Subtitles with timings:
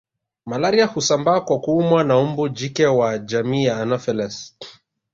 [0.45, 4.57] Malaria husambaa kwa kuumwa na mbu jike wa jamii ya anopheles